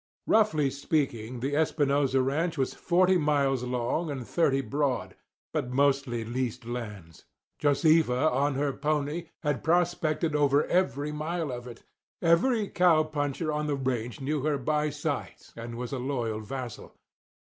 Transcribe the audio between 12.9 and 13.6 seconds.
puncher